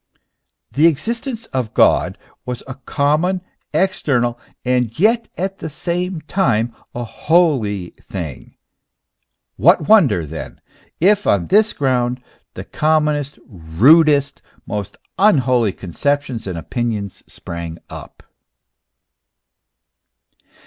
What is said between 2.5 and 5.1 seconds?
a common, external, and